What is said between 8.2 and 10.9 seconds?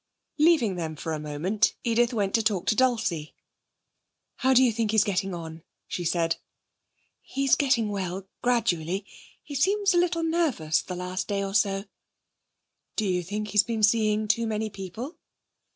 gradually. He seems a little nervous